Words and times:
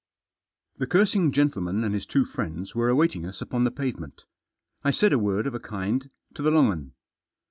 The 0.79 0.87
cursing 0.87 1.31
gentleman 1.31 1.83
and 1.83 1.93
his 1.93 2.07
two 2.07 2.25
friends 2.25 2.73
were 2.73 2.89
awaiting 2.89 3.23
us 3.23 3.39
upon 3.39 3.65
the 3.65 3.69
pavement. 3.69 4.23
I 4.83 4.89
said 4.89 5.13
a 5.13 5.19
word 5.19 5.45
of 5.45 5.53
a 5.53 5.59
kind 5.59 6.09
to 6.33 6.41
the 6.41 6.49
long 6.49 6.71
'un. 6.71 6.93